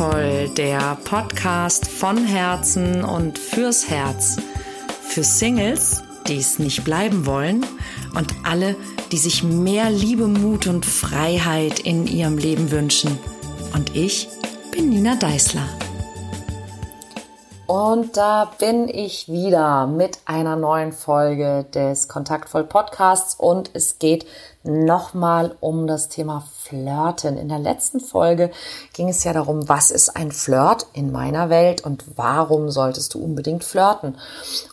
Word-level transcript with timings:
Kontaktvoll, 0.00 0.48
der 0.56 0.96
Podcast 1.04 1.86
von 1.86 2.24
Herzen 2.24 3.04
und 3.04 3.38
fürs 3.38 3.90
Herz. 3.90 4.38
Für 5.02 5.22
Singles, 5.22 6.02
die 6.26 6.38
es 6.38 6.58
nicht 6.58 6.84
bleiben 6.84 7.26
wollen 7.26 7.66
und 8.14 8.34
alle, 8.48 8.76
die 9.12 9.18
sich 9.18 9.42
mehr 9.42 9.90
Liebe, 9.90 10.26
Mut 10.26 10.66
und 10.68 10.86
Freiheit 10.86 11.80
in 11.80 12.06
ihrem 12.06 12.38
Leben 12.38 12.70
wünschen. 12.70 13.18
Und 13.74 13.94
ich 13.94 14.26
bin 14.72 14.88
Nina 14.88 15.16
Deißler. 15.16 15.68
Und 17.66 18.16
da 18.16 18.50
bin 18.58 18.88
ich 18.88 19.28
wieder 19.28 19.86
mit 19.86 20.20
einer 20.24 20.56
neuen 20.56 20.92
Folge 20.92 21.66
des 21.74 22.08
Kontaktvoll 22.08 22.64
Podcasts 22.64 23.34
und 23.34 23.70
es 23.74 23.98
geht 23.98 24.26
nochmal 24.62 25.56
um 25.60 25.86
das 25.86 26.08
Thema 26.08 26.44
Flirten. 26.70 27.36
In 27.36 27.48
der 27.48 27.58
letzten 27.58 27.98
Folge 27.98 28.50
ging 28.92 29.08
es 29.08 29.24
ja 29.24 29.32
darum, 29.32 29.68
was 29.68 29.90
ist 29.90 30.16
ein 30.16 30.30
Flirt 30.30 30.86
in 30.92 31.10
meiner 31.10 31.50
Welt 31.50 31.84
und 31.84 32.04
warum 32.14 32.70
solltest 32.70 33.14
du 33.14 33.22
unbedingt 33.22 33.64
flirten. 33.64 34.16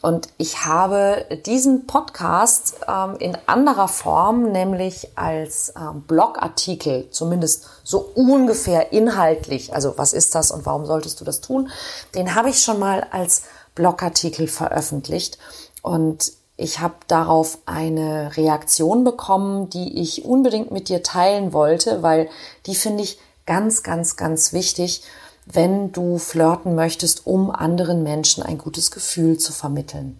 Und 0.04 0.30
ich 0.38 0.66
habe 0.66 1.26
diesen 1.48 1.88
Podcast 1.88 2.76
ähm, 2.88 3.16
in 3.18 3.36
anderer 3.48 3.88
Form, 3.88 4.52
nämlich 4.52 5.10
als 5.18 5.74
ähm, 5.76 6.04
Blogartikel, 6.04 7.10
zumindest 7.10 7.66
so 7.84 8.12
ungefähr 8.14 8.94
inhaltlich, 8.94 9.74
also 9.74 9.98
was 9.98 10.14
ist 10.14 10.36
das 10.36 10.52
und 10.52 10.68
warum 10.68 10.86
solltest 10.86 11.20
du 11.20 11.26
das 11.26 11.42
tun, 11.42 11.70
den 12.14 12.36
habe 12.36 12.50
ich 12.50 12.60
schon 12.60 12.78
mal 12.80 13.08
als 13.10 13.44
Blogartikel 13.74 14.48
veröffentlicht. 14.48 15.40
Und 15.82 16.34
ich 16.58 16.80
habe 16.80 16.96
darauf 17.08 17.60
eine 17.68 18.36
Reaktion 18.36 19.04
bekommen, 19.04 19.70
die 19.70 20.02
ich 20.02 20.26
unbedingt 20.26 20.72
mit 20.72 20.90
dir 20.90 21.04
teilen 21.04 21.54
wollte, 21.54 22.02
weil 22.02 22.30
die 22.66 22.76
finde 22.76 23.04
ich 23.04 23.20
ganz, 23.46 23.84
ganz, 23.84 24.18
ganz 24.18 24.54
wichtig, 24.54 25.04
wenn 25.46 25.92
du 25.92 26.18
flirten 26.18 26.76
möchtest, 26.76 27.26
um 27.26 27.52
anderen 27.52 28.04
Menschen 28.04 28.44
ein 28.44 28.58
gutes 28.58 28.92
Gefühl 28.92 29.38
zu 29.38 29.54
vermitteln. 29.54 30.20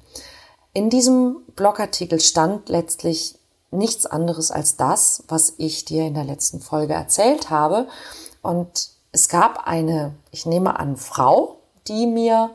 In 0.74 0.90
diesem 0.90 1.38
Blogartikel 1.56 2.22
stand 2.22 2.70
letztlich 2.70 3.36
nichts 3.72 4.06
anderes 4.06 4.52
als 4.52 4.78
das, 4.78 5.24
was 5.28 5.56
ich 5.58 5.86
dir 5.86 6.06
in 6.06 6.14
der 6.14 6.24
letzten 6.24 6.62
Folge 6.62 6.94
erzählt 6.94 7.50
habe. 7.50 7.88
Und 8.42 8.90
es 9.12 9.28
gab 9.28 9.68
eine, 9.68 10.16
ich 10.32 10.46
nehme 10.46 10.80
an, 10.80 10.96
Frau, 10.96 11.58
die 11.88 12.06
mir 12.06 12.52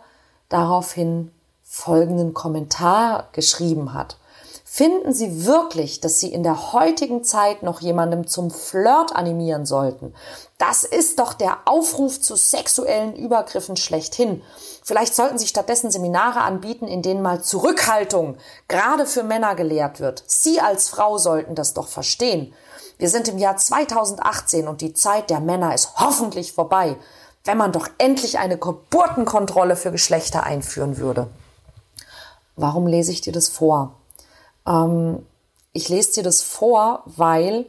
daraufhin 0.49 1.33
folgenden 1.75 2.35
Kommentar 2.35 3.31
geschrieben 3.33 3.95
hat. 3.95 4.19
Finden 4.63 5.15
Sie 5.15 5.47
wirklich, 5.47 6.01
dass 6.01 6.21
Sie 6.21 6.31
in 6.31 6.43
der 6.43 6.75
heutigen 6.75 7.25
Zeit 7.25 7.63
noch 7.63 7.81
jemandem 7.81 8.27
zum 8.27 8.51
Flirt 8.51 9.17
animieren 9.17 9.65
sollten? 9.65 10.15
Das 10.59 10.85
ist 10.85 11.19
doch 11.19 11.33
der 11.33 11.61
Aufruf 11.65 12.21
zu 12.21 12.37
sexuellen 12.37 13.17
Übergriffen 13.17 13.77
schlechthin. 13.77 14.43
Vielleicht 14.83 15.15
sollten 15.15 15.39
Sie 15.39 15.47
stattdessen 15.47 15.91
Seminare 15.91 16.43
anbieten, 16.43 16.87
in 16.87 17.01
denen 17.01 17.23
mal 17.23 17.43
Zurückhaltung 17.43 18.37
gerade 18.69 19.07
für 19.07 19.23
Männer 19.23 19.55
gelehrt 19.55 19.99
wird. 19.99 20.25
Sie 20.27 20.61
als 20.61 20.91
Frau 20.91 21.17
sollten 21.17 21.55
das 21.55 21.73
doch 21.73 21.89
verstehen. 21.89 22.53
Wir 22.99 23.09
sind 23.09 23.29
im 23.29 23.39
Jahr 23.39 23.57
2018 23.57 24.69
und 24.69 24.83
die 24.83 24.93
Zeit 24.93 25.31
der 25.31 25.41
Männer 25.41 25.75
ist 25.75 25.97
hoffentlich 25.97 26.53
vorbei, 26.53 26.97
wenn 27.45 27.57
man 27.57 27.73
doch 27.73 27.89
endlich 27.97 28.39
eine 28.39 28.59
Geburtenkontrolle 28.59 29.77
für 29.77 29.91
Geschlechter 29.91 30.45
einführen 30.45 30.99
würde. 30.99 31.29
Warum 32.63 32.87
lese 32.87 33.11
ich 33.11 33.21
dir 33.21 33.33
das 33.33 33.49
vor? 33.49 33.99
Ähm, 34.69 35.27
ich 35.73 35.89
lese 35.89 36.13
dir 36.13 36.23
das 36.23 36.43
vor, 36.43 37.03
weil 37.07 37.67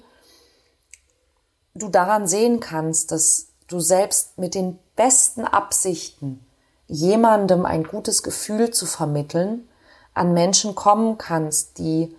du 1.73 1.89
daran 1.89 2.27
sehen 2.27 2.59
kannst, 2.59 3.11
dass 3.11 3.47
du 3.67 3.79
selbst 3.79 4.37
mit 4.37 4.53
den 4.53 4.77
besten 4.95 5.45
Absichten, 5.45 6.45
jemandem 6.85 7.65
ein 7.65 7.85
gutes 7.85 8.21
Gefühl 8.21 8.69
zu 8.69 8.85
vermitteln, 8.85 9.67
an 10.13 10.33
Menschen 10.33 10.75
kommen 10.75 11.17
kannst, 11.17 11.79
die 11.79 12.15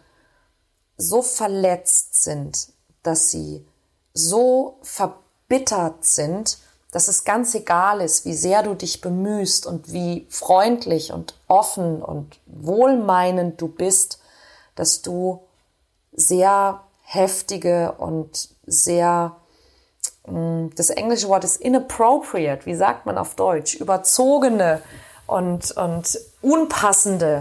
so 0.96 1.22
verletzt 1.22 2.24
sind, 2.24 2.70
dass 3.04 3.30
sie 3.30 3.64
so 4.14 4.78
verbittert 4.82 6.04
sind, 6.04 6.58
dass 6.94 7.08
es 7.08 7.24
ganz 7.24 7.52
egal 7.56 8.00
ist, 8.00 8.24
wie 8.24 8.34
sehr 8.34 8.62
du 8.62 8.74
dich 8.74 9.00
bemühst 9.00 9.66
und 9.66 9.92
wie 9.92 10.28
freundlich 10.30 11.12
und 11.12 11.34
offen 11.48 12.00
und 12.00 12.38
wohlmeinend 12.46 13.60
du 13.60 13.66
bist, 13.66 14.20
dass 14.76 15.02
du 15.02 15.42
sehr 16.12 16.82
heftige 17.02 17.96
und 17.98 18.48
sehr, 18.64 19.34
mm, 20.28 20.68
das 20.76 20.90
englische 20.90 21.26
Wort 21.26 21.42
ist 21.42 21.56
inappropriate, 21.56 22.64
wie 22.64 22.76
sagt 22.76 23.06
man 23.06 23.18
auf 23.18 23.34
Deutsch, 23.34 23.74
überzogene 23.74 24.80
und, 25.26 25.72
und 25.72 26.16
unpassende 26.42 27.40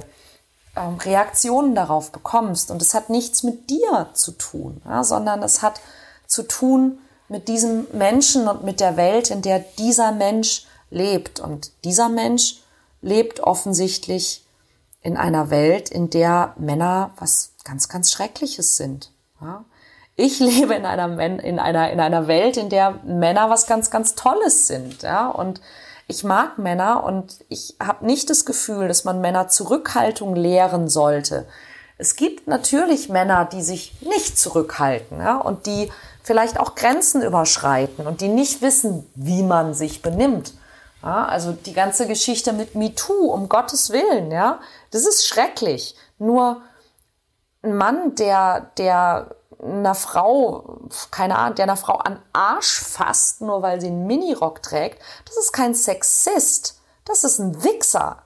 ähm, 0.76 0.96
Reaktionen 0.96 1.76
darauf 1.76 2.12
bekommst. 2.12 2.72
Und 2.72 2.82
es 2.82 2.96
hat 2.96 3.12
nichts 3.12 3.44
mit 3.44 3.70
dir 3.70 4.10
zu 4.14 4.32
tun, 4.32 4.82
sondern 5.04 5.44
es 5.44 5.62
hat 5.62 5.80
zu 6.26 6.42
tun 6.42 6.98
mit 7.34 7.48
diesem 7.48 7.88
Menschen 7.94 8.48
und 8.48 8.64
mit 8.64 8.80
der 8.80 8.96
Welt, 8.96 9.32
in 9.32 9.42
der 9.42 9.58
dieser 9.80 10.12
Mensch 10.12 10.68
lebt. 10.92 11.40
Und 11.40 11.72
dieser 11.84 12.08
Mensch 12.08 12.62
lebt 13.02 13.40
offensichtlich 13.40 14.46
in 15.02 15.18
einer 15.18 15.50
Welt, 15.50 15.90
in 15.90 16.12
der 16.12 16.54
Männer 16.58 17.10
was 17.18 17.56
ganz, 17.64 17.90
ganz 17.90 18.12
Schreckliches 18.12 18.78
sind. 18.78 19.12
Ja? 19.42 19.66
Ich 20.16 20.40
lebe 20.52 20.76
in 20.76 20.86
einer, 20.86 21.20
in, 21.20 21.58
einer, 21.58 21.90
in 21.92 22.00
einer 22.00 22.28
Welt, 22.28 22.56
in 22.56 22.70
der 22.70 23.00
Männer 23.04 23.50
was 23.50 23.66
ganz, 23.66 23.90
ganz 23.90 24.14
Tolles 24.14 24.68
sind. 24.68 25.02
Ja? 25.02 25.28
Und 25.28 25.60
ich 26.08 26.24
mag 26.24 26.60
Männer 26.60 27.04
und 27.04 27.44
ich 27.50 27.78
habe 27.82 28.06
nicht 28.06 28.30
das 28.30 28.46
Gefühl, 28.46 28.88
dass 28.88 29.06
man 29.06 29.22
Männer 29.22 29.48
Zurückhaltung 29.48 30.36
lehren 30.36 30.88
sollte. 30.88 31.48
Es 32.04 32.18
gibt 32.18 32.50
natürlich 32.50 33.08
Männer, 33.08 33.46
die 33.46 33.62
sich 33.62 33.96
nicht 34.02 34.38
zurückhalten 34.38 35.20
ja? 35.20 35.38
und 35.38 35.68
die 35.68 35.90
vielleicht 36.22 36.60
auch 36.60 36.76
Grenzen 36.76 37.22
überschreiten 37.22 38.06
und 38.06 38.20
die 38.20 38.28
nicht 38.28 38.62
wissen, 38.62 39.10
wie 39.16 39.42
man 39.42 39.74
sich 39.74 40.02
benimmt. 40.02 40.54
Ja, 41.02 41.24
also 41.24 41.54
die 41.54 41.72
ganze 41.72 42.06
Geschichte 42.06 42.52
mit 42.52 42.76
MeToo, 42.76 43.32
um 43.32 43.48
Gottes 43.48 43.92
Willen, 43.92 44.32
ja, 44.32 44.60
das 44.92 45.06
ist 45.06 45.26
schrecklich. 45.26 45.96
Nur 46.20 46.62
ein 47.62 47.78
Mann, 47.78 48.16
der, 48.16 48.72
der 48.78 49.34
einer 49.62 49.96
Frau, 49.96 50.82
keine 51.10 51.38
Ahnung, 51.38 51.56
der 51.56 51.64
einer 51.64 51.78
Frau 51.78 51.96
an 51.96 52.20
Arsch 52.34 52.82
fasst, 52.82 53.40
nur 53.40 53.62
weil 53.62 53.80
sie 53.80 53.88
einen 53.88 54.08
Minirock 54.08 54.62
trägt, 54.62 55.02
das 55.26 55.38
ist 55.38 55.54
kein 55.54 55.74
Sexist. 55.74 56.82
Das 57.06 57.24
ist 57.24 57.40
ein 57.40 57.64
Wichser. 57.64 58.24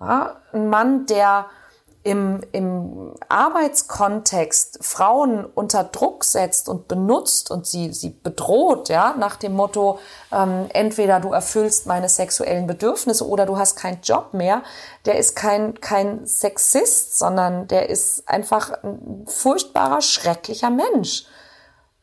Ja, 0.00 0.40
ein 0.52 0.68
Mann, 0.68 1.06
der 1.06 1.46
im, 2.04 2.40
im 2.52 3.14
Arbeitskontext 3.28 4.78
Frauen 4.82 5.44
unter 5.44 5.84
Druck 5.84 6.24
setzt 6.24 6.68
und 6.68 6.88
benutzt 6.88 7.50
und 7.50 7.66
sie, 7.66 7.92
sie 7.92 8.10
bedroht, 8.10 8.88
ja, 8.88 9.14
nach 9.18 9.36
dem 9.36 9.54
Motto, 9.54 9.98
ähm, 10.32 10.66
entweder 10.72 11.20
du 11.20 11.32
erfüllst 11.32 11.86
meine 11.86 12.08
sexuellen 12.08 12.66
Bedürfnisse 12.66 13.26
oder 13.26 13.46
du 13.46 13.58
hast 13.58 13.76
keinen 13.76 14.00
Job 14.02 14.32
mehr, 14.32 14.62
der 15.06 15.18
ist 15.18 15.34
kein, 15.34 15.80
kein 15.80 16.26
Sexist, 16.26 17.18
sondern 17.18 17.66
der 17.68 17.90
ist 17.90 18.28
einfach 18.28 18.72
ein 18.82 19.24
furchtbarer, 19.26 20.00
schrecklicher 20.00 20.70
Mensch. 20.70 21.26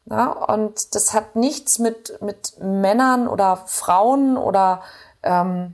Ja, 0.07 0.31
und 0.31 0.93
das 0.93 1.13
hat 1.13 1.35
nichts 1.35 1.79
mit, 1.79 2.21
mit 2.21 2.59
Männern 2.59 3.27
oder 3.27 3.63
Frauen 3.65 4.37
oder 4.37 4.83
ähm, 5.23 5.73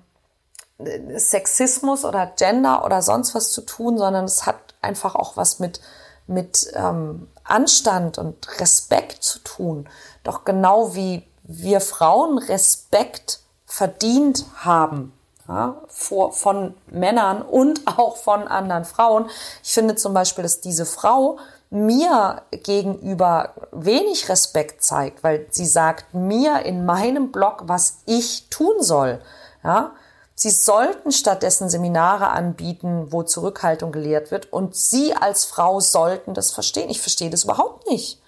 Sexismus 1.17 2.05
oder 2.05 2.25
Gender 2.37 2.85
oder 2.85 3.01
sonst 3.01 3.35
was 3.35 3.51
zu 3.51 3.61
tun, 3.61 3.97
sondern 3.97 4.25
es 4.25 4.45
hat 4.45 4.57
einfach 4.81 5.15
auch 5.15 5.37
was 5.37 5.59
mit, 5.59 5.81
mit 6.27 6.71
ähm, 6.73 7.27
Anstand 7.43 8.17
und 8.17 8.59
Respekt 8.59 9.23
zu 9.23 9.39
tun. 9.39 9.89
Doch 10.23 10.45
genau 10.45 10.95
wie 10.95 11.23
wir 11.43 11.81
Frauen 11.81 12.37
Respekt 12.37 13.39
verdient 13.65 14.45
haben 14.57 15.13
ja, 15.47 15.81
vor, 15.87 16.31
von 16.31 16.75
Männern 16.87 17.41
und 17.41 17.81
auch 17.97 18.17
von 18.17 18.47
anderen 18.47 18.85
Frauen. 18.85 19.29
Ich 19.63 19.73
finde 19.73 19.95
zum 19.95 20.13
Beispiel, 20.13 20.43
dass 20.43 20.61
diese 20.61 20.85
Frau 20.85 21.37
mir 21.69 22.41
gegenüber 22.51 23.53
wenig 23.71 24.27
Respekt 24.27 24.83
zeigt, 24.83 25.23
weil 25.23 25.47
sie 25.51 25.65
sagt 25.65 26.13
mir 26.13 26.65
in 26.65 26.85
meinem 26.85 27.31
Blog, 27.31 27.63
was 27.65 27.99
ich 28.05 28.49
tun 28.49 28.81
soll. 28.81 29.21
Ja, 29.63 29.91
Sie 30.35 30.49
sollten 30.49 31.11
stattdessen 31.11 31.69
Seminare 31.69 32.29
anbieten, 32.29 33.11
wo 33.11 33.23
Zurückhaltung 33.23 33.91
gelehrt 33.91 34.31
wird. 34.31 34.51
Und 34.51 34.75
Sie 34.75 35.13
als 35.15 35.45
Frau 35.45 35.79
sollten 35.79 36.33
das 36.33 36.51
verstehen. 36.51 36.89
Ich 36.89 37.01
verstehe 37.01 37.29
das 37.29 37.43
überhaupt 37.43 37.87
nicht. 37.89 38.21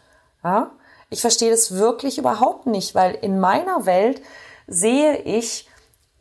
Ja? 0.44 0.71
Ich 1.09 1.21
verstehe 1.21 1.51
das 1.51 1.75
wirklich 1.75 2.17
überhaupt 2.17 2.67
nicht, 2.67 2.95
weil 2.95 3.15
in 3.15 3.39
meiner 3.39 3.85
Welt 3.85 4.21
sehe 4.67 5.17
ich 5.17 5.67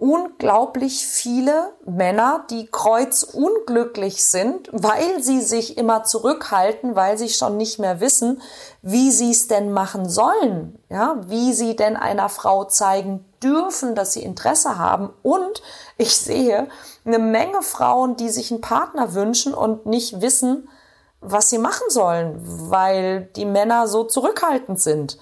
unglaublich 0.03 1.07
viele 1.07 1.75
Männer, 1.85 2.45
die 2.51 2.67
kreuzunglücklich 2.67 4.25
sind, 4.25 4.69
weil 4.73 5.23
sie 5.23 5.41
sich 5.41 5.79
immer 5.79 6.03
zurückhalten, 6.03 6.97
weil 6.97 7.17
sie 7.17 7.29
schon 7.29 7.57
nicht 7.57 7.79
mehr 7.79 8.01
wissen, 8.01 8.43
wie 8.83 9.13
sie 9.13 9.31
es 9.31 9.47
denn 9.47 9.73
machen 9.73 10.09
sollen, 10.09 10.77
ja, 10.91 11.21
wie 11.29 11.53
sie 11.53 11.77
denn 11.77 11.97
einer 11.97 12.29
Frau 12.29 12.65
zeigen 12.65 13.25
dürfen, 13.43 13.95
dass 13.95 14.13
sie 14.13 14.23
Interesse 14.23 14.79
haben. 14.79 15.11
Und 15.23 15.63
ich 15.99 16.17
sehe 16.17 16.69
eine 17.05 17.19
Menge 17.19 17.63
Frauen, 17.63 18.17
die 18.17 18.29
sich 18.29 18.51
einen 18.51 18.61
Partner 18.61 19.15
wünschen 19.15 19.55
und 19.55 19.87
nicht 19.87 20.21
wissen, 20.21 20.69
was 21.21 21.51
sie 21.51 21.59
machen 21.59 21.89
sollen, 21.89 22.41
weil 22.71 23.23
die 23.37 23.45
Männer 23.45 23.87
so 23.87 24.05
zurückhaltend 24.05 24.81
sind. 24.81 25.19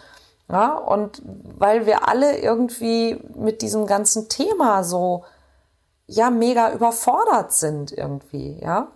Ja, 0.49 0.75
und 0.75 1.23
weil 1.25 1.87
wir 1.87 2.09
alle 2.09 2.39
irgendwie 2.39 3.23
mit 3.35 3.63
diesem 3.63 3.87
ganzen 3.87 4.29
Thema 4.29 4.83
so, 4.83 5.25
ja, 6.07 6.31
mega 6.31 6.73
überfordert 6.73 7.53
sind 7.53 7.93
irgendwie, 7.93 8.59
ja 8.61 8.89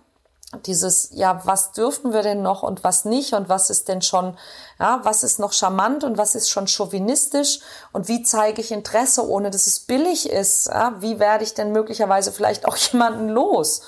dieses, 0.65 1.09
ja, 1.13 1.41
was 1.45 1.71
dürfen 1.71 2.13
wir 2.13 2.21
denn 2.21 2.41
noch 2.41 2.63
und 2.63 2.83
was 2.83 3.05
nicht 3.05 3.33
und 3.33 3.49
was 3.49 3.69
ist 3.69 3.87
denn 3.87 4.01
schon, 4.01 4.37
ja, 4.79 4.99
was 5.03 5.23
ist 5.23 5.39
noch 5.39 5.53
charmant 5.53 6.03
und 6.03 6.17
was 6.17 6.35
ist 6.35 6.49
schon 6.49 6.67
chauvinistisch 6.67 7.59
und 7.91 8.07
wie 8.07 8.23
zeige 8.23 8.61
ich 8.61 8.71
Interesse, 8.71 9.27
ohne 9.27 9.51
dass 9.51 9.67
es 9.67 9.79
billig 9.81 10.29
ist, 10.29 10.67
ja, 10.67 10.95
wie 10.99 11.19
werde 11.19 11.43
ich 11.43 11.53
denn 11.53 11.71
möglicherweise 11.71 12.31
vielleicht 12.31 12.67
auch 12.67 12.75
jemanden 12.91 13.29
los? 13.29 13.81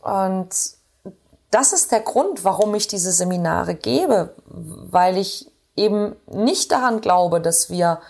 Und 0.00 0.50
das 1.50 1.72
ist 1.72 1.92
der 1.92 2.00
Grund, 2.00 2.44
warum 2.44 2.74
ich 2.74 2.88
diese 2.88 3.12
Seminare 3.12 3.74
gebe, 3.74 4.34
weil 4.46 5.16
ich 5.16 5.50
eben 5.76 6.16
nicht 6.26 6.72
daran 6.72 7.00
glaube, 7.00 7.40
dass 7.40 7.70
wir 7.70 8.00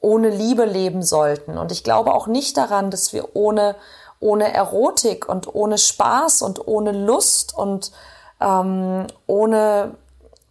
ohne 0.00 0.30
Liebe 0.30 0.64
leben 0.64 1.02
sollten 1.02 1.56
und 1.56 1.70
ich 1.70 1.84
glaube 1.84 2.12
auch 2.12 2.26
nicht 2.26 2.56
daran, 2.56 2.90
dass 2.90 3.12
wir 3.12 3.36
ohne 3.36 3.76
ohne 4.22 4.54
Erotik 4.54 5.28
und 5.28 5.52
ohne 5.52 5.76
Spaß 5.78 6.42
und 6.42 6.66
ohne 6.66 6.92
Lust 6.92 7.56
und 7.56 7.92
ähm, 8.40 9.06
ohne, 9.26 9.96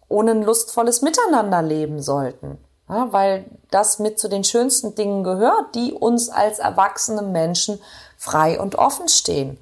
ohne 0.08 0.30
ein 0.32 0.42
lustvolles 0.42 1.02
Miteinander 1.02 1.62
leben 1.62 2.00
sollten. 2.00 2.58
Ja, 2.88 3.12
weil 3.12 3.46
das 3.70 3.98
mit 3.98 4.18
zu 4.18 4.28
den 4.28 4.44
schönsten 4.44 4.94
Dingen 4.94 5.24
gehört, 5.24 5.74
die 5.74 5.92
uns 5.92 6.28
als 6.28 6.58
erwachsene 6.58 7.22
Menschen 7.22 7.80
frei 8.18 8.60
und 8.60 8.74
offen 8.74 9.08
stehen. 9.08 9.58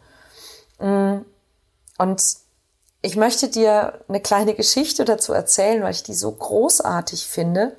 Mm. 0.80 1.18
Und 1.98 2.22
ich 3.02 3.16
möchte 3.16 3.48
dir 3.48 4.00
eine 4.08 4.20
kleine 4.20 4.54
Geschichte 4.54 5.04
dazu 5.04 5.32
erzählen, 5.32 5.82
weil 5.82 5.92
ich 5.92 6.02
die 6.02 6.14
so 6.14 6.32
großartig 6.32 7.26
finde. 7.26 7.76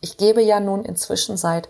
Ich 0.00 0.18
gebe 0.18 0.42
ja 0.42 0.60
nun 0.60 0.84
inzwischen 0.84 1.36
seit 1.36 1.68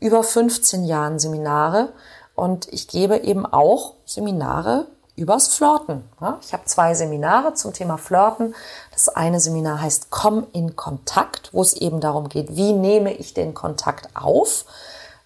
über 0.00 0.22
15 0.22 0.84
Jahren 0.84 1.18
Seminare 1.18 1.92
und 2.34 2.72
ich 2.72 2.88
gebe 2.88 3.18
eben 3.18 3.46
auch 3.46 3.94
Seminare 4.04 4.86
übers 5.16 5.48
Flirten. 5.48 6.04
Ich 6.42 6.52
habe 6.52 6.64
zwei 6.64 6.94
Seminare 6.94 7.54
zum 7.54 7.72
Thema 7.72 7.98
Flirten. 7.98 8.54
Das 8.92 9.08
eine 9.08 9.38
Seminar 9.38 9.80
heißt 9.80 10.10
Komm 10.10 10.46
in 10.52 10.74
Kontakt, 10.74 11.50
wo 11.52 11.62
es 11.62 11.74
eben 11.74 12.00
darum 12.00 12.28
geht, 12.28 12.56
wie 12.56 12.72
nehme 12.72 13.12
ich 13.12 13.34
den 13.34 13.54
Kontakt 13.54 14.08
auf. 14.14 14.64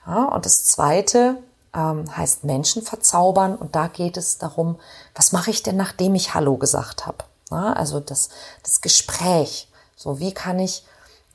Und 0.05 0.44
das 0.44 0.64
zweite 0.64 1.37
ähm, 1.75 2.05
heißt 2.14 2.44
Menschen 2.44 2.82
verzaubern 2.82 3.56
und 3.56 3.75
da 3.75 3.88
geht 3.88 4.16
es 4.16 4.38
darum, 4.38 4.78
was 5.14 5.32
mache 5.32 5.50
ich 5.50 5.62
denn, 5.62 5.76
nachdem 5.76 6.14
ich 6.14 6.34
Hallo 6.34 6.56
gesagt 6.56 7.06
habe. 7.06 7.25
Also 7.50 8.00
das, 8.00 8.28
das 8.62 8.82
Gespräch. 8.82 9.69
So, 9.96 10.19
wie 10.19 10.32
kann 10.32 10.58
ich 10.58 10.84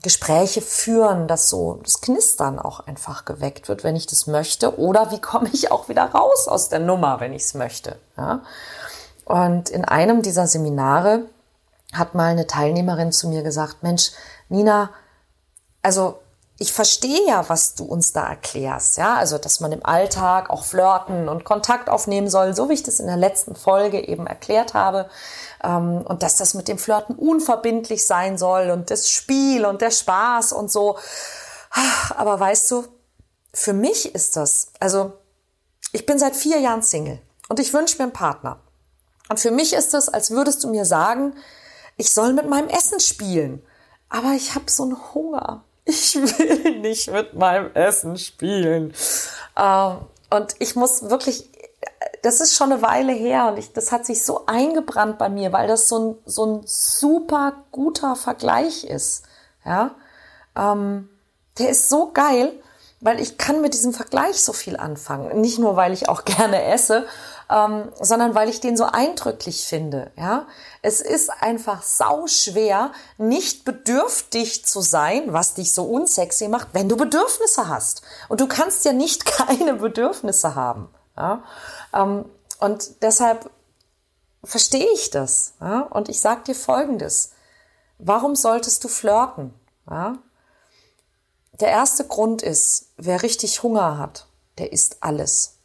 Gespräche 0.03 0.61
führen, 0.61 1.27
dass 1.27 1.49
so 1.49 1.79
das 1.81 2.01
Knistern 2.01 2.59
auch 2.59 2.81
einfach 2.81 3.25
geweckt 3.25 3.69
wird, 3.69 3.83
wenn 3.83 3.95
ich 3.95 4.05
das 4.05 4.27
möchte. 4.27 4.77
Oder 4.77 5.11
wie 5.11 5.19
komme 5.19 5.49
ich 5.51 5.71
auch 5.71 5.89
wieder 5.89 6.03
raus 6.03 6.47
aus 6.47 6.69
der 6.69 6.79
Nummer, 6.79 7.19
wenn 7.19 7.33
ich 7.33 7.43
es 7.43 7.53
möchte. 7.53 7.97
Ja? 8.17 8.43
Und 9.25 9.69
in 9.69 9.85
einem 9.85 10.21
dieser 10.21 10.45
Seminare 10.45 11.23
hat 11.93 12.15
mal 12.15 12.31
eine 12.31 12.47
Teilnehmerin 12.47 13.11
zu 13.11 13.29
mir 13.29 13.43
gesagt, 13.43 13.81
Mensch, 13.81 14.11
Nina, 14.49 14.89
also 15.81 16.19
ich 16.63 16.71
verstehe 16.71 17.27
ja, 17.27 17.49
was 17.49 17.75
du 17.75 17.83
uns 17.83 18.13
da 18.13 18.25
erklärst, 18.25 18.95
ja, 18.95 19.15
also 19.15 19.37
dass 19.37 19.59
man 19.59 19.73
im 19.73 19.85
Alltag 19.85 20.49
auch 20.49 20.63
flirten 20.63 21.27
und 21.27 21.43
Kontakt 21.43 21.89
aufnehmen 21.89 22.29
soll, 22.29 22.55
so 22.55 22.69
wie 22.69 22.73
ich 22.73 22.83
das 22.83 23.01
in 23.01 23.07
der 23.07 23.17
letzten 23.17 23.53
Folge 23.53 23.99
eben 24.07 24.27
erklärt 24.27 24.73
habe, 24.73 25.09
ähm, 25.61 26.03
und 26.05 26.23
dass 26.23 26.37
das 26.37 26.53
mit 26.53 26.69
dem 26.69 26.77
Flirten 26.77 27.17
unverbindlich 27.17 28.07
sein 28.07 28.37
soll 28.37 28.69
und 28.69 28.91
das 28.91 29.09
Spiel 29.09 29.65
und 29.65 29.81
der 29.81 29.91
Spaß 29.91 30.53
und 30.53 30.71
so. 30.71 30.97
Aber 32.15 32.39
weißt 32.39 32.71
du, 32.71 32.85
für 33.53 33.73
mich 33.73 34.15
ist 34.15 34.37
das, 34.37 34.67
also 34.79 35.11
ich 35.91 36.05
bin 36.05 36.17
seit 36.17 36.33
vier 36.33 36.61
Jahren 36.61 36.81
Single 36.81 37.19
und 37.49 37.59
ich 37.59 37.73
wünsche 37.73 37.97
mir 37.97 38.03
einen 38.03 38.13
Partner. 38.13 38.61
Und 39.27 39.41
für 39.41 39.51
mich 39.51 39.73
ist 39.73 39.93
das, 39.93 40.07
als 40.07 40.31
würdest 40.31 40.63
du 40.63 40.69
mir 40.69 40.85
sagen, 40.85 41.35
ich 41.97 42.13
soll 42.13 42.31
mit 42.31 42.47
meinem 42.47 42.69
Essen 42.69 43.01
spielen. 43.01 43.61
Aber 44.07 44.31
ich 44.31 44.55
habe 44.55 44.71
so 44.71 44.83
einen 44.83 45.13
Hunger 45.13 45.65
ich 45.85 46.15
will 46.15 46.79
nicht 46.79 47.11
mit 47.11 47.33
meinem 47.33 47.73
Essen 47.73 48.17
spielen. 48.17 48.93
Ähm, 49.57 49.97
und 50.29 50.55
ich 50.59 50.75
muss 50.75 51.09
wirklich, 51.09 51.49
das 52.21 52.41
ist 52.41 52.55
schon 52.55 52.71
eine 52.71 52.81
Weile 52.81 53.13
her 53.13 53.47
und 53.47 53.59
ich, 53.59 53.73
das 53.73 53.91
hat 53.91 54.05
sich 54.05 54.23
so 54.23 54.45
eingebrannt 54.45 55.17
bei 55.17 55.29
mir, 55.29 55.51
weil 55.53 55.67
das 55.67 55.87
so 55.87 55.99
ein, 55.99 56.15
so 56.25 56.45
ein 56.45 56.61
super 56.65 57.63
guter 57.71 58.15
Vergleich 58.15 58.83
ist. 58.85 59.23
Ja, 59.65 59.95
ähm, 60.55 61.09
der 61.57 61.69
ist 61.69 61.89
so 61.89 62.11
geil, 62.11 62.51
weil 62.99 63.19
ich 63.19 63.37
kann 63.37 63.61
mit 63.61 63.73
diesem 63.73 63.93
Vergleich 63.93 64.41
so 64.41 64.53
viel 64.53 64.77
anfangen. 64.77 65.41
Nicht 65.41 65.59
nur, 65.59 65.75
weil 65.75 65.93
ich 65.93 66.09
auch 66.09 66.25
gerne 66.25 66.63
esse, 66.63 67.05
ähm, 67.53 67.91
sondern 68.01 68.33
weil 68.33 68.49
ich 68.49 68.61
den 68.61 68.75
so 68.75 68.85
eindrücklich 68.85 69.65
finde. 69.65 70.11
Ja, 70.17 70.47
es 70.81 71.01
ist 71.01 71.29
einfach 71.29 71.83
sau 71.83 72.25
schwer, 72.25 72.91
nicht 73.17 73.63
bedürftig 73.63 74.65
zu 74.65 74.81
sein, 74.81 75.33
was 75.33 75.53
dich 75.53 75.71
so 75.71 75.83
unsexy 75.83 76.47
macht, 76.47 76.69
wenn 76.73 76.89
du 76.89 76.97
Bedürfnisse 76.97 77.67
hast. 77.67 78.01
Und 78.27 78.41
du 78.41 78.47
kannst 78.47 78.85
ja 78.85 78.93
nicht 78.93 79.25
keine 79.25 79.75
Bedürfnisse 79.75 80.55
haben. 80.55 80.89
Ja? 81.15 81.43
Ähm, 81.93 82.25
und 82.59 83.03
deshalb 83.03 83.51
verstehe 84.43 84.91
ich 84.93 85.11
das. 85.11 85.53
Ja? 85.61 85.81
Und 85.81 86.09
ich 86.09 86.21
sage 86.21 86.41
dir 86.45 86.55
Folgendes. 86.55 87.33
Warum 87.99 88.35
solltest 88.35 88.83
du 88.83 88.87
flirten? 88.87 89.53
Ja? 89.87 90.17
Der 91.59 91.69
erste 91.69 92.07
Grund 92.07 92.41
ist, 92.41 92.87
wer 92.97 93.21
richtig 93.21 93.61
Hunger 93.61 93.99
hat, 93.99 94.25
der 94.57 94.73
isst 94.73 94.97
alles. 95.01 95.59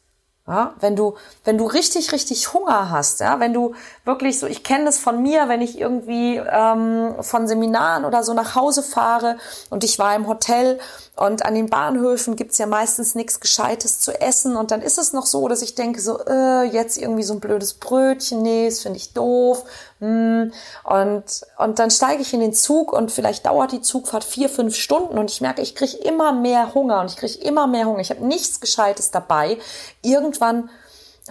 Ja, 0.49 0.73
wenn 0.81 0.97
du, 0.97 1.15
wenn 1.45 1.59
du 1.59 1.67
richtig, 1.67 2.11
richtig 2.13 2.55
Hunger 2.55 2.91
hast, 2.91 3.21
ja, 3.21 3.39
wenn 3.39 3.53
du 3.53 3.75
wirklich 4.07 4.39
so, 4.39 4.47
ich 4.47 4.65
kenne 4.65 4.87
das 4.87 4.97
von 4.97 5.21
mir, 5.21 5.47
wenn 5.51 5.61
ich 5.61 5.79
irgendwie 5.79 6.37
ähm, 6.39 7.17
von 7.21 7.47
Seminaren 7.47 8.07
oder 8.07 8.23
so 8.23 8.33
nach 8.33 8.55
Hause 8.55 8.83
fahre 8.83 9.37
und 9.69 9.85
ich 9.85 9.99
war 9.99 10.17
im 10.17 10.27
Hotel 10.27 10.81
und 11.17 11.45
an 11.45 11.55
den 11.55 11.69
Bahnhöfen 11.69 12.35
gibt's 12.35 12.57
ja 12.57 12.65
meistens 12.65 13.15
nichts 13.15 13.41
Gescheites 13.41 14.01
zu 14.01 14.19
essen 14.23 14.57
und 14.57 14.71
dann 14.71 14.81
ist 14.81 14.97
es 14.97 15.13
noch 15.13 15.27
so, 15.27 15.49
dass 15.49 15.61
ich 15.61 15.75
denke 15.75 16.01
so, 16.01 16.19
äh, 16.25 16.63
jetzt 16.63 16.97
irgendwie 16.97 17.25
so 17.25 17.35
ein 17.35 17.41
blödes 17.41 17.75
Brötchen, 17.75 18.41
nee, 18.41 18.71
das 18.71 18.81
finde 18.81 18.97
ich 18.97 19.13
doof. 19.13 19.65
Und, 20.01 21.25
und 21.59 21.79
dann 21.79 21.91
steige 21.91 22.23
ich 22.23 22.33
in 22.33 22.41
den 22.41 22.53
Zug 22.53 22.93
und 22.93 23.11
vielleicht 23.11 23.47
dauert 23.47 23.73
die 23.73 23.81
Zugfahrt 23.81 24.23
vier, 24.23 24.49
fünf 24.49 24.77
Stunden 24.77 25.19
und 25.19 25.31
ich 25.31 25.41
merke, 25.41 25.61
ich 25.61 25.75
kriege 25.75 25.97
immer 25.97 26.33
mehr 26.33 26.75
Hunger 26.75 27.01
und 27.01 27.11
ich 27.11 27.17
kriege 27.17 27.39
immer 27.41 27.67
mehr 27.67 27.87
Hunger. 27.87 28.01
Ich 28.01 28.11
habe 28.11 28.25
nichts 28.25 28.61
Gescheites 28.61 29.11
dabei. 29.11 29.59
Irgendwann 30.03 30.71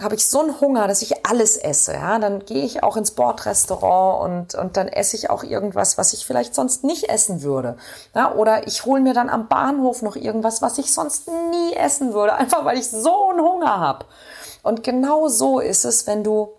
habe 0.02 0.14
ich 0.14 0.28
so 0.28 0.40
einen 0.40 0.60
Hunger, 0.60 0.86
dass 0.86 1.02
ich 1.02 1.26
alles 1.26 1.56
esse. 1.56 1.94
Ja, 1.94 2.18
dann 2.18 2.44
gehe 2.44 2.64
ich 2.64 2.82
auch 2.82 2.96
ins 2.96 3.12
Bordrestaurant 3.12 4.22
und 4.22 4.54
und 4.54 4.76
dann 4.76 4.86
esse 4.86 5.16
ich 5.16 5.30
auch 5.30 5.42
irgendwas, 5.42 5.98
was 5.98 6.12
ich 6.12 6.26
vielleicht 6.26 6.54
sonst 6.54 6.84
nicht 6.84 7.08
essen 7.08 7.42
würde. 7.42 7.76
Ja, 8.14 8.34
oder 8.34 8.66
ich 8.66 8.84
hole 8.84 9.00
mir 9.00 9.14
dann 9.14 9.28
am 9.28 9.48
Bahnhof 9.48 10.02
noch 10.02 10.14
irgendwas, 10.14 10.62
was 10.62 10.78
ich 10.78 10.92
sonst 10.92 11.28
nie 11.28 11.74
essen 11.74 12.12
würde, 12.12 12.34
einfach 12.34 12.64
weil 12.64 12.78
ich 12.78 12.88
so 12.88 13.30
einen 13.30 13.40
Hunger 13.40 13.80
habe. 13.80 14.04
Und 14.62 14.84
genau 14.84 15.28
so 15.28 15.58
ist 15.60 15.84
es, 15.84 16.06
wenn 16.06 16.22
du 16.22 16.57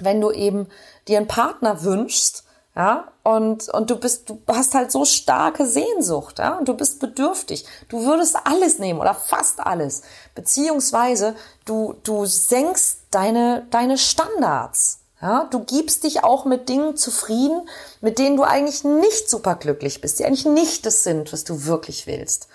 wenn 0.00 0.20
du 0.20 0.30
eben 0.30 0.68
dir 1.06 1.18
einen 1.18 1.28
Partner 1.28 1.82
wünschst, 1.82 2.44
ja, 2.78 3.08
und, 3.24 3.68
und 3.70 3.90
du 3.90 3.96
bist, 3.96 4.30
du 4.30 4.40
hast 4.46 4.74
halt 4.74 4.92
so 4.92 5.04
starke 5.04 5.66
Sehnsucht, 5.66 6.38
ja, 6.38 6.56
und 6.58 6.68
du 6.68 6.74
bist 6.74 7.00
bedürftig. 7.00 7.66
Du 7.88 8.04
würdest 8.04 8.36
alles 8.44 8.78
nehmen 8.78 9.00
oder 9.00 9.14
fast 9.14 9.58
alles. 9.58 10.02
Beziehungsweise 10.36 11.34
du, 11.64 11.96
du 12.04 12.24
senkst 12.24 13.00
deine, 13.10 13.66
deine 13.70 13.98
Standards. 13.98 15.00
Ja, 15.20 15.48
du 15.50 15.64
gibst 15.64 16.04
dich 16.04 16.22
auch 16.22 16.44
mit 16.44 16.68
Dingen 16.68 16.96
zufrieden, 16.96 17.68
mit 18.00 18.20
denen 18.20 18.36
du 18.36 18.44
eigentlich 18.44 18.84
nicht 18.84 19.28
superglücklich 19.28 20.00
bist, 20.00 20.20
die 20.20 20.24
eigentlich 20.24 20.46
nicht 20.46 20.86
das 20.86 21.02
sind, 21.02 21.32
was 21.32 21.42
du 21.42 21.64
wirklich 21.64 22.06
willst. 22.06 22.46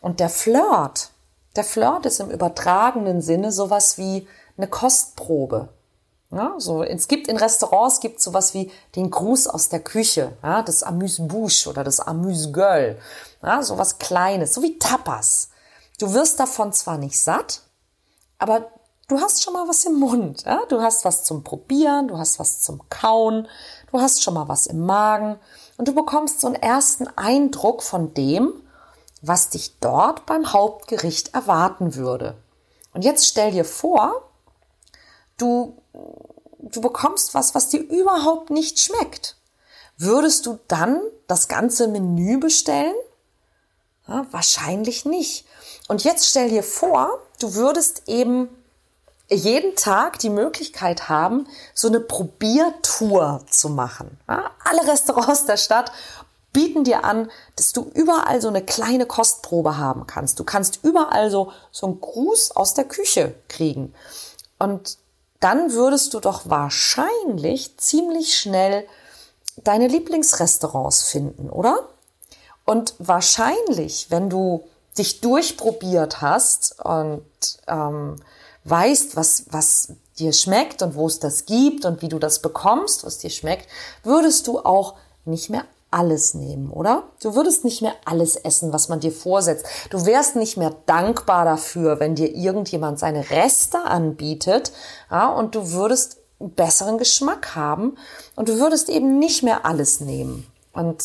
Und 0.00 0.20
der 0.20 0.28
Flirt, 0.28 1.10
der 1.56 1.64
Flirt 1.64 2.06
ist 2.06 2.20
im 2.20 2.30
übertragenen 2.30 3.20
Sinne 3.20 3.50
sowas 3.50 3.98
wie 3.98 4.28
eine 4.56 4.68
Kostprobe. 4.68 5.70
Ja, 6.30 6.54
so, 6.58 6.82
es 6.82 7.06
gibt 7.06 7.28
in 7.28 7.36
Restaurants 7.36 8.00
gibt 8.00 8.20
sowas 8.20 8.54
wie 8.54 8.70
den 8.96 9.10
Gruß 9.10 9.46
aus 9.46 9.68
der 9.68 9.80
Küche, 9.80 10.36
ja, 10.42 10.62
das 10.62 10.82
Amuse-Bouche 10.82 11.70
oder 11.70 11.84
das 11.84 12.00
Amuse-Gueule, 12.00 12.98
ja, 13.42 13.62
sowas 13.62 13.98
Kleines, 13.98 14.54
so 14.54 14.62
wie 14.62 14.78
Tapas. 14.78 15.50
Du 15.98 16.12
wirst 16.12 16.40
davon 16.40 16.72
zwar 16.72 16.98
nicht 16.98 17.20
satt, 17.20 17.60
aber 18.38 18.72
du 19.06 19.20
hast 19.20 19.44
schon 19.44 19.52
mal 19.52 19.68
was 19.68 19.84
im 19.84 20.00
Mund, 20.00 20.42
ja, 20.44 20.62
du 20.68 20.82
hast 20.82 21.04
was 21.04 21.22
zum 21.22 21.44
Probieren, 21.44 22.08
du 22.08 22.18
hast 22.18 22.40
was 22.40 22.62
zum 22.62 22.80
Kauen, 22.88 23.46
du 23.92 24.00
hast 24.00 24.22
schon 24.22 24.34
mal 24.34 24.48
was 24.48 24.66
im 24.66 24.84
Magen 24.84 25.38
und 25.76 25.86
du 25.86 25.94
bekommst 25.94 26.40
so 26.40 26.48
einen 26.48 26.56
ersten 26.56 27.06
Eindruck 27.16 27.82
von 27.82 28.12
dem, 28.14 28.52
was 29.22 29.50
dich 29.50 29.78
dort 29.78 30.26
beim 30.26 30.52
Hauptgericht 30.52 31.32
erwarten 31.34 31.94
würde. 31.94 32.36
Und 32.92 33.04
jetzt 33.04 33.26
stell 33.26 33.52
dir 33.52 33.64
vor, 33.64 34.22
du, 35.36 35.76
du 36.58 36.80
bekommst 36.80 37.34
was, 37.34 37.54
was 37.54 37.68
dir 37.68 37.80
überhaupt 37.80 38.50
nicht 38.50 38.78
schmeckt. 38.78 39.36
Würdest 39.96 40.46
du 40.46 40.58
dann 40.68 41.00
das 41.26 41.48
ganze 41.48 41.88
Menü 41.88 42.38
bestellen? 42.38 42.94
Ja, 44.08 44.26
wahrscheinlich 44.30 45.04
nicht. 45.04 45.46
Und 45.88 46.04
jetzt 46.04 46.28
stell 46.28 46.50
dir 46.50 46.62
vor, 46.62 47.20
du 47.40 47.54
würdest 47.54 48.02
eben 48.06 48.48
jeden 49.30 49.74
Tag 49.76 50.18
die 50.18 50.30
Möglichkeit 50.30 51.08
haben, 51.08 51.46
so 51.72 51.88
eine 51.88 52.00
Probiertour 52.00 53.44
zu 53.48 53.70
machen. 53.70 54.18
Ja, 54.28 54.50
alle 54.64 54.86
Restaurants 54.86 55.46
der 55.46 55.56
Stadt 55.56 55.92
bieten 56.52 56.84
dir 56.84 57.04
an, 57.04 57.30
dass 57.56 57.72
du 57.72 57.90
überall 57.94 58.40
so 58.40 58.48
eine 58.48 58.64
kleine 58.64 59.06
Kostprobe 59.06 59.76
haben 59.76 60.06
kannst. 60.06 60.38
Du 60.38 60.44
kannst 60.44 60.80
überall 60.82 61.30
so, 61.30 61.52
so 61.70 61.86
einen 61.86 62.00
Gruß 62.00 62.52
aus 62.52 62.74
der 62.74 62.84
Küche 62.84 63.34
kriegen. 63.48 63.94
Und 64.58 64.98
dann 65.44 65.72
würdest 65.72 66.14
du 66.14 66.20
doch 66.20 66.48
wahrscheinlich 66.48 67.76
ziemlich 67.76 68.34
schnell 68.34 68.86
deine 69.62 69.88
Lieblingsrestaurants 69.88 71.02
finden, 71.02 71.50
oder? 71.50 71.86
Und 72.64 72.94
wahrscheinlich, 72.98 74.06
wenn 74.08 74.30
du 74.30 74.64
dich 74.96 75.20
durchprobiert 75.20 76.22
hast 76.22 76.80
und 76.82 77.26
ähm, 77.66 78.16
weißt, 78.64 79.16
was, 79.16 79.44
was 79.50 79.88
dir 80.18 80.32
schmeckt 80.32 80.80
und 80.80 80.94
wo 80.94 81.06
es 81.06 81.20
das 81.20 81.44
gibt 81.44 81.84
und 81.84 82.00
wie 82.00 82.08
du 82.08 82.18
das 82.18 82.40
bekommst, 82.40 83.04
was 83.04 83.18
dir 83.18 83.28
schmeckt, 83.28 83.68
würdest 84.02 84.46
du 84.46 84.60
auch 84.60 84.94
nicht 85.26 85.50
mehr 85.50 85.66
alles 85.94 86.34
nehmen, 86.34 86.70
oder? 86.70 87.04
Du 87.22 87.36
würdest 87.36 87.64
nicht 87.64 87.80
mehr 87.80 87.94
alles 88.04 88.34
essen, 88.34 88.72
was 88.72 88.88
man 88.88 89.00
dir 89.00 89.12
vorsetzt. 89.12 89.64
Du 89.90 90.04
wärst 90.04 90.34
nicht 90.34 90.56
mehr 90.56 90.74
dankbar 90.86 91.44
dafür, 91.44 92.00
wenn 92.00 92.16
dir 92.16 92.34
irgendjemand 92.34 92.98
seine 92.98 93.30
Reste 93.30 93.78
anbietet, 93.84 94.72
ja, 95.10 95.28
und 95.28 95.54
du 95.54 95.70
würdest 95.70 96.18
einen 96.40 96.50
besseren 96.50 96.98
Geschmack 96.98 97.54
haben 97.54 97.96
und 98.34 98.48
du 98.48 98.58
würdest 98.58 98.88
eben 98.88 99.18
nicht 99.20 99.42
mehr 99.44 99.64
alles 99.64 100.00
nehmen. 100.00 100.46
Und 100.72 101.04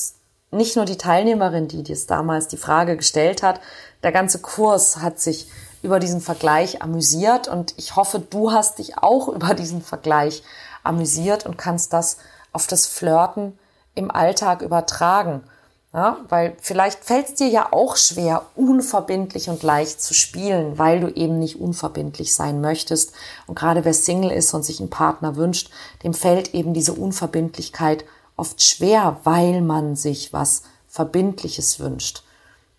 nicht 0.52 0.76
nur 0.76 0.86
die 0.86 0.98
Teilnehmerin, 0.98 1.68
die 1.68 1.84
dir 1.84 1.98
damals 2.08 2.48
die 2.48 2.58
Frage 2.58 2.98
gestellt 2.98 3.44
hat, 3.44 3.62
der 4.02 4.12
ganze 4.12 4.40
Kurs 4.40 4.98
hat 4.98 5.20
sich 5.20 5.48
über 5.84 6.00
diesen 6.00 6.20
Vergleich 6.20 6.82
amüsiert 6.82 7.48
und 7.48 7.74
ich 7.78 7.96
hoffe, 7.96 8.20
du 8.20 8.52
hast 8.52 8.80
dich 8.80 8.98
auch 8.98 9.28
über 9.36 9.54
diesen 9.54 9.84
Vergleich 9.84 10.44
amüsiert 10.84 11.46
und 11.46 11.58
kannst 11.58 11.94
das 11.94 12.18
auf 12.52 12.66
das 12.66 12.88
Flirten 12.88 13.58
im 14.00 14.10
Alltag 14.10 14.62
übertragen. 14.62 15.44
Ja, 15.92 16.18
weil 16.30 16.56
vielleicht 16.62 17.04
fällt 17.04 17.30
es 17.30 17.34
dir 17.36 17.48
ja 17.48 17.70
auch 17.72 17.98
schwer, 17.98 18.46
unverbindlich 18.56 19.50
und 19.50 19.64
leicht 19.64 20.00
zu 20.00 20.14
spielen, 20.14 20.78
weil 20.78 21.00
du 21.00 21.08
eben 21.08 21.40
nicht 21.40 21.60
unverbindlich 21.60 22.36
sein 22.36 22.62
möchtest. 22.62 23.14
Und 23.48 23.58
gerade 23.58 23.86
wer 23.86 23.96
Single 23.96 24.30
ist 24.30 24.54
und 24.54 24.64
sich 24.64 24.80
einen 24.80 24.92
Partner 24.92 25.36
wünscht, 25.36 25.72
dem 26.04 26.14
fällt 26.14 26.54
eben 26.54 26.76
diese 26.76 26.94
Unverbindlichkeit 26.94 28.06
oft 28.38 28.62
schwer, 28.62 29.18
weil 29.24 29.62
man 29.62 29.96
sich 29.96 30.32
was 30.32 30.62
Verbindliches 30.88 31.80
wünscht. 31.80 32.24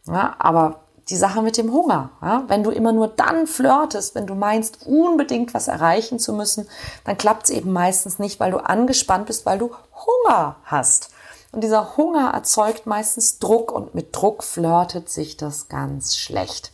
Ja, 0.07 0.37
aber 0.39 0.81
die 1.11 1.17
Sache 1.17 1.43
mit 1.43 1.57
dem 1.57 1.73
Hunger. 1.73 2.11
Ja? 2.23 2.45
Wenn 2.47 2.62
du 2.62 2.71
immer 2.71 2.93
nur 2.93 3.09
dann 3.09 3.47
flirtest, 3.47 4.14
wenn 4.14 4.26
du 4.26 4.35
meinst, 4.35 4.87
unbedingt 4.87 5.52
was 5.55 5.69
erreichen 5.69 6.19
zu 6.19 6.33
müssen, 6.33 6.69
dann 7.05 7.19
klappt 7.19 7.45
es 7.45 7.50
eben 7.50 7.73
meistens 7.73 8.19
nicht, 8.19 8.40
weil 8.40 8.52
du 8.52 8.59
angespannt 8.59 9.26
bist, 9.26 9.45
weil 9.45 9.59
du 9.59 9.71
Hunger 9.93 10.57
hast. 10.64 11.11
Und 11.52 11.62
dieser 11.64 11.97
Hunger 11.97 12.31
erzeugt 12.33 12.87
meistens 12.87 13.40
Druck 13.40 13.73
und 13.73 13.95
mit 13.95 14.14
Druck 14.14 14.45
flirtet 14.45 15.09
sich 15.09 15.37
das 15.37 15.69
ganz 15.69 16.17
schlecht. 16.17 16.71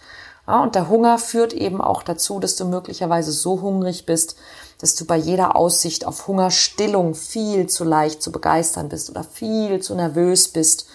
Ja, 0.46 0.62
und 0.62 0.74
der 0.74 0.88
Hunger 0.88 1.18
führt 1.18 1.54
eben 1.54 1.80
auch 1.80 2.02
dazu, 2.02 2.38
dass 2.38 2.56
du 2.56 2.66
möglicherweise 2.66 3.32
so 3.32 3.62
hungrig 3.62 4.06
bist, 4.06 4.36
dass 4.78 4.94
du 4.94 5.06
bei 5.06 5.16
jeder 5.16 5.56
Aussicht 5.56 6.04
auf 6.06 6.26
Hungerstillung 6.28 7.14
viel 7.14 7.68
zu 7.68 7.84
leicht 7.84 8.22
zu 8.22 8.30
begeistern 8.30 8.90
bist 8.90 9.08
oder 9.08 9.24
viel 9.24 9.80
zu 9.80 9.94
nervös 9.94 10.48
bist 10.48 10.86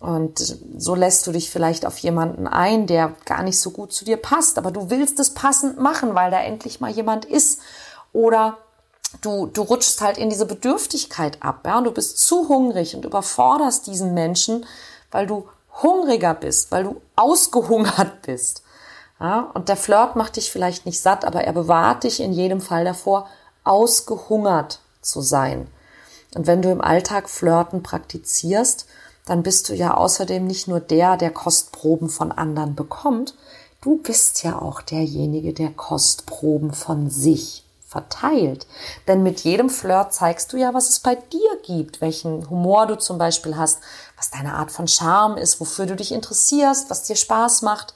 und 0.00 0.38
so 0.78 0.94
lässt 0.94 1.26
du 1.26 1.32
dich 1.32 1.50
vielleicht 1.50 1.84
auf 1.84 1.98
jemanden 1.98 2.46
ein, 2.46 2.86
der 2.86 3.14
gar 3.26 3.42
nicht 3.42 3.60
so 3.60 3.70
gut 3.70 3.92
zu 3.92 4.06
dir 4.06 4.16
passt, 4.16 4.56
aber 4.56 4.70
du 4.70 4.88
willst 4.88 5.20
es 5.20 5.34
passend 5.34 5.78
machen, 5.78 6.14
weil 6.14 6.30
da 6.30 6.40
endlich 6.40 6.80
mal 6.80 6.90
jemand 6.90 7.26
ist. 7.26 7.60
Oder 8.14 8.56
du, 9.20 9.46
du 9.46 9.60
rutschst 9.60 10.00
halt 10.00 10.16
in 10.16 10.30
diese 10.30 10.46
Bedürftigkeit 10.46 11.42
ab, 11.42 11.60
ja, 11.66 11.76
und 11.76 11.84
du 11.84 11.90
bist 11.90 12.18
zu 12.18 12.48
hungrig 12.48 12.96
und 12.96 13.04
überforderst 13.04 13.86
diesen 13.86 14.14
Menschen, 14.14 14.64
weil 15.10 15.26
du 15.26 15.46
hungriger 15.82 16.32
bist, 16.32 16.72
weil 16.72 16.84
du 16.84 17.02
ausgehungert 17.16 18.22
bist. 18.22 18.62
Ja, 19.20 19.50
und 19.52 19.68
der 19.68 19.76
Flirt 19.76 20.16
macht 20.16 20.36
dich 20.36 20.50
vielleicht 20.50 20.86
nicht 20.86 21.00
satt, 21.00 21.26
aber 21.26 21.44
er 21.44 21.52
bewahrt 21.52 22.04
dich 22.04 22.20
in 22.20 22.32
jedem 22.32 22.62
Fall 22.62 22.86
davor, 22.86 23.28
ausgehungert 23.64 24.80
zu 25.02 25.20
sein. 25.20 25.66
Und 26.34 26.46
wenn 26.46 26.62
du 26.62 26.70
im 26.70 26.80
Alltag 26.80 27.28
Flirten 27.28 27.82
praktizierst, 27.82 28.86
dann 29.30 29.44
bist 29.44 29.68
du 29.68 29.74
ja 29.74 29.94
außerdem 29.94 30.44
nicht 30.44 30.66
nur 30.66 30.80
der, 30.80 31.16
der 31.16 31.30
Kostproben 31.30 32.08
von 32.08 32.32
anderen 32.32 32.74
bekommt, 32.74 33.36
du 33.80 33.98
bist 33.98 34.42
ja 34.42 34.60
auch 34.60 34.82
derjenige, 34.82 35.52
der 35.52 35.70
Kostproben 35.70 36.72
von 36.72 37.10
sich 37.10 37.64
verteilt. 37.86 38.66
Denn 39.06 39.22
mit 39.22 39.38
jedem 39.42 39.70
Flirt 39.70 40.12
zeigst 40.12 40.52
du 40.52 40.56
ja, 40.56 40.74
was 40.74 40.88
es 40.88 40.98
bei 40.98 41.14
dir 41.14 41.48
gibt, 41.64 42.00
welchen 42.00 42.50
Humor 42.50 42.88
du 42.88 42.98
zum 42.98 43.18
Beispiel 43.18 43.56
hast, 43.56 43.78
was 44.16 44.32
deine 44.32 44.54
Art 44.54 44.72
von 44.72 44.88
Charme 44.88 45.36
ist, 45.36 45.60
wofür 45.60 45.86
du 45.86 45.94
dich 45.94 46.10
interessierst, 46.10 46.90
was 46.90 47.04
dir 47.04 47.14
Spaß 47.14 47.62
macht. 47.62 47.94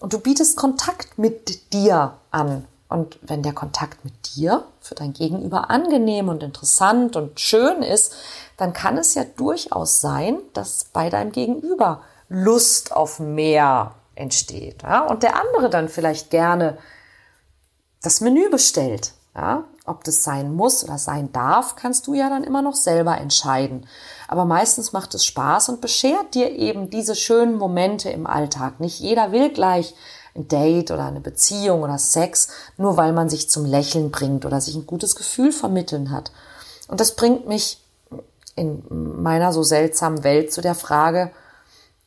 Und 0.00 0.14
du 0.14 0.18
bietest 0.18 0.56
Kontakt 0.56 1.16
mit 1.16 1.72
dir 1.72 2.14
an. 2.32 2.66
Und 2.88 3.18
wenn 3.22 3.42
der 3.42 3.52
Kontakt 3.52 4.04
mit 4.04 4.36
dir 4.36 4.64
für 4.80 4.94
dein 4.94 5.12
Gegenüber 5.12 5.70
angenehm 5.70 6.28
und 6.28 6.42
interessant 6.42 7.16
und 7.16 7.40
schön 7.40 7.82
ist, 7.82 8.14
dann 8.56 8.72
kann 8.72 8.96
es 8.96 9.14
ja 9.14 9.24
durchaus 9.24 10.00
sein, 10.00 10.38
dass 10.52 10.84
bei 10.92 11.10
deinem 11.10 11.32
Gegenüber 11.32 12.02
Lust 12.28 12.94
auf 12.94 13.18
mehr 13.18 13.94
entsteht. 14.14 14.82
Ja? 14.82 15.00
Und 15.00 15.22
der 15.22 15.34
andere 15.40 15.68
dann 15.68 15.88
vielleicht 15.88 16.30
gerne 16.30 16.78
das 18.02 18.20
Menü 18.20 18.50
bestellt. 18.50 19.14
Ja? 19.34 19.64
Ob 19.84 20.04
das 20.04 20.22
sein 20.24 20.54
muss 20.54 20.84
oder 20.84 20.98
sein 20.98 21.32
darf, 21.32 21.76
kannst 21.76 22.06
du 22.06 22.14
ja 22.14 22.28
dann 22.28 22.44
immer 22.44 22.62
noch 22.62 22.74
selber 22.74 23.18
entscheiden. 23.18 23.86
Aber 24.28 24.44
meistens 24.44 24.92
macht 24.92 25.14
es 25.14 25.24
Spaß 25.24 25.68
und 25.68 25.80
beschert 25.80 26.34
dir 26.34 26.50
eben 26.50 26.90
diese 26.90 27.14
schönen 27.14 27.56
Momente 27.56 28.10
im 28.10 28.26
Alltag. 28.26 28.80
Nicht 28.80 28.98
jeder 29.00 29.32
will 29.32 29.50
gleich 29.50 29.94
ein 30.36 30.48
Date 30.48 30.90
oder 30.90 31.06
eine 31.06 31.20
Beziehung 31.20 31.82
oder 31.82 31.98
Sex, 31.98 32.48
nur 32.76 32.96
weil 32.96 33.12
man 33.12 33.28
sich 33.28 33.48
zum 33.48 33.64
Lächeln 33.64 34.10
bringt 34.10 34.44
oder 34.44 34.60
sich 34.60 34.74
ein 34.74 34.86
gutes 34.86 35.16
Gefühl 35.16 35.52
vermitteln 35.52 36.10
hat. 36.10 36.30
Und 36.88 37.00
das 37.00 37.16
bringt 37.16 37.48
mich 37.48 37.80
in 38.54 38.82
meiner 39.22 39.52
so 39.52 39.62
seltsamen 39.62 40.24
Welt 40.24 40.52
zu 40.52 40.60
der 40.60 40.74
Frage, 40.74 41.30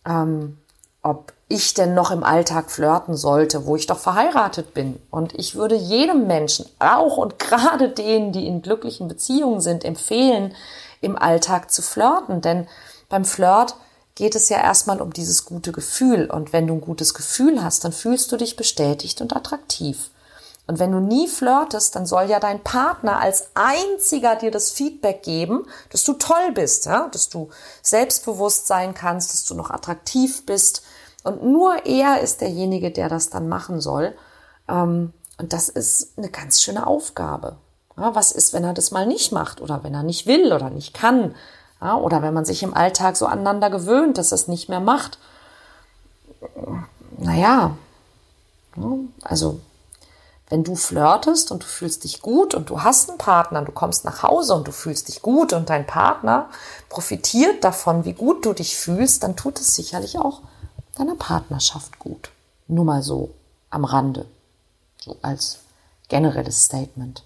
ähm, 0.05 0.57
ob 1.01 1.33
ich 1.48 1.74
denn 1.74 1.93
noch 1.93 2.12
im 2.12 2.24
Alltag 2.24 2.69
flirten 2.69 3.15
sollte, 3.15 3.65
wo 3.65 3.75
ich 3.75 3.88
doch 3.88 4.00
verheiratet 4.00 4.74
bin. 4.74 5.01
Und 5.09 5.33
ich 5.33 5.55
würde 5.55 5.75
jedem 5.75 6.27
Menschen, 6.27 6.65
auch 6.79 7.17
und 7.17 7.39
gerade 7.39 7.89
denen, 7.89 8.31
die 8.31 8.48
in 8.48 8.62
glücklichen 8.62 9.07
Beziehungen 9.07 9.62
sind, 9.62 9.83
empfehlen, 9.83 10.53
im 11.01 11.17
Alltag 11.17 11.71
zu 11.71 11.81
flirten. 11.81 12.41
Denn 12.41 12.67
beim 13.09 13.25
Flirt 13.25 13.75
geht 14.19 14.35
es 14.35 14.49
ja 14.49 14.57
erstmal 14.57 14.99
um 14.99 15.13
dieses 15.13 15.45
gute 15.45 15.71
Gefühl. 15.71 16.29
Und 16.29 16.51
wenn 16.51 16.67
du 16.67 16.73
ein 16.73 16.81
gutes 16.81 17.13
Gefühl 17.13 17.63
hast, 17.63 17.85
dann 17.85 17.93
fühlst 17.93 18.29
du 18.33 18.35
dich 18.35 18.57
bestätigt 18.57 19.21
und 19.21 19.33
attraktiv. 19.33 20.09
Und 20.67 20.77
wenn 20.77 20.91
du 20.91 20.99
nie 20.99 21.29
flirtest, 21.29 21.95
dann 21.95 22.05
soll 22.05 22.29
ja 22.29 22.41
dein 22.41 22.61
Partner 22.61 23.21
als 23.21 23.51
einziger 23.53 24.35
dir 24.35 24.51
das 24.51 24.71
Feedback 24.71 25.23
geben, 25.23 25.65
dass 25.89 26.03
du 26.03 26.13
toll 26.13 26.51
bist, 26.53 26.85
ja? 26.85 27.07
dass 27.13 27.29
du 27.29 27.49
selbstbewusst 27.81 28.67
sein 28.67 28.93
kannst, 28.93 29.31
dass 29.31 29.45
du 29.45 29.55
noch 29.55 29.69
attraktiv 29.69 30.45
bist. 30.45 30.83
Und 31.23 31.45
nur 31.45 31.85
er 31.85 32.19
ist 32.19 32.41
derjenige, 32.41 32.91
der 32.91 33.07
das 33.07 33.29
dann 33.29 33.47
machen 33.47 33.79
soll. 33.79 34.13
Ähm, 34.67 35.13
und 35.38 35.53
das 35.53 35.69
ist 35.69 36.17
eine 36.17 36.29
ganz 36.29 36.61
schöne 36.61 36.85
Aufgabe. 36.85 37.55
Was 37.95 38.33
ist, 38.33 38.51
wenn 38.51 38.65
er 38.65 38.73
das 38.73 38.91
mal 38.91 39.05
nicht 39.05 39.31
macht 39.31 39.61
oder 39.61 39.85
wenn 39.85 39.93
er 39.93 40.03
nicht 40.03 40.27
will 40.27 40.51
oder 40.51 40.69
nicht 40.69 40.93
kann? 40.93 41.35
Ja, 41.81 41.95
oder 41.95 42.21
wenn 42.21 42.33
man 42.33 42.45
sich 42.45 42.63
im 42.63 42.74
Alltag 42.74 43.15
so 43.15 43.25
aneinander 43.25 43.69
gewöhnt, 43.69 44.17
dass 44.17 44.31
es 44.31 44.48
nicht 44.48 44.69
mehr 44.69 44.81
macht. 44.81 45.17
Naja, 47.17 47.75
also 49.24 49.59
wenn 50.50 50.63
du 50.63 50.75
flirtest 50.75 51.51
und 51.51 51.63
du 51.63 51.67
fühlst 51.67 52.03
dich 52.03 52.21
gut 52.21 52.55
und 52.55 52.69
du 52.69 52.81
hast 52.81 53.09
einen 53.09 53.19
Partner, 53.19 53.62
du 53.62 53.71
kommst 53.71 54.03
nach 54.03 54.24
Hause 54.24 54.55
und 54.55 54.67
du 54.67 54.71
fühlst 54.71 55.07
dich 55.07 55.21
gut 55.21 55.53
und 55.53 55.69
dein 55.69 55.86
Partner 55.86 56.50
profitiert 56.89 57.63
davon, 57.63 58.03
wie 58.03 58.13
gut 58.13 58.45
du 58.45 58.53
dich 58.53 58.75
fühlst, 58.75 59.24
dann 59.24 59.36
tut 59.36 59.59
es 59.59 59.75
sicherlich 59.75 60.17
auch 60.17 60.41
deiner 60.98 61.15
Partnerschaft 61.15 62.00
gut. 62.00 62.31
Nur 62.67 62.83
mal 62.83 63.03
so 63.03 63.29
am 63.69 63.86
Rande, 63.86 64.25
so 65.00 65.17
als 65.21 65.59
generelles 66.07 66.65
Statement. 66.65 67.24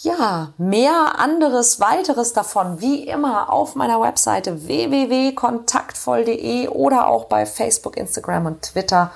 Ja, 0.00 0.52
mehr 0.58 1.18
anderes, 1.18 1.80
weiteres 1.80 2.32
davon, 2.32 2.80
wie 2.80 3.08
immer, 3.08 3.52
auf 3.52 3.74
meiner 3.74 4.00
Webseite 4.00 4.64
www.kontaktvoll.de 4.66 6.68
oder 6.68 7.08
auch 7.08 7.24
bei 7.24 7.46
Facebook, 7.46 7.96
Instagram 7.96 8.46
und 8.46 8.62
Twitter 8.62 9.10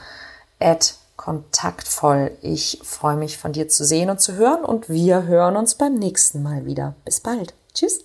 at 0.59 0.97
kontaktvoll. 1.17 2.33
Ich 2.43 2.81
freue 2.83 3.15
mich 3.17 3.39
von 3.39 3.53
dir 3.53 3.69
zu 3.69 3.85
sehen 3.85 4.11
und 4.11 4.21
zu 4.21 4.35
hören 4.35 4.65
und 4.65 4.89
wir 4.89 5.23
hören 5.25 5.55
uns 5.57 5.77
beim 5.77 5.95
nächsten 5.95 6.43
Mal 6.43 6.67
wieder. 6.67 6.97
Bis 7.05 7.21
bald. 7.21 7.55
Tschüss. 7.75 8.05